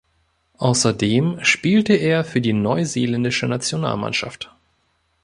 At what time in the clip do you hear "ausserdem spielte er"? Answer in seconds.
0.57-2.25